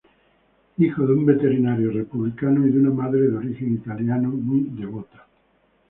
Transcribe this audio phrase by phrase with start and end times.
[0.79, 5.27] Hijo de un veterinario republicano y de una madre, de origen italiano, muy devota.